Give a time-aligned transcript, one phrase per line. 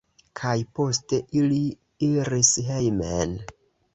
[0.39, 1.59] Kaj poste ili
[2.07, 3.37] iris hejmen.